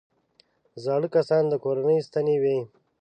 زاړه 0.83 1.07
کسان 1.15 1.43
د 1.49 1.53
کورنۍ 1.63 1.97
ستنې 2.07 2.35
وي 2.43 2.59